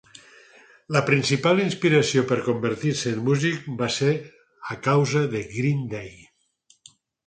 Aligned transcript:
La 0.95 1.03
principal 1.09 1.61
inspiració 1.65 2.25
per 2.33 2.39
convertir-se 2.49 3.13
en 3.19 3.23
músic 3.31 3.71
va 3.85 3.93
ser 4.01 4.13
a 4.75 4.83
causa 4.93 5.27
de 5.39 5.49
Green 5.57 5.89
Day. 5.97 6.15